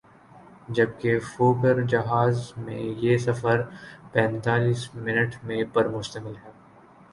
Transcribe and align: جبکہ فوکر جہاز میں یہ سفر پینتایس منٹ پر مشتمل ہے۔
جبکہ 0.69 1.19
فوکر 1.27 1.81
جہاز 1.83 2.51
میں 2.57 2.79
یہ 2.97 3.17
سفر 3.17 3.61
پینتایس 4.11 4.89
منٹ 4.95 5.35
پر 5.73 5.89
مشتمل 5.89 6.35
ہے۔ 6.35 6.49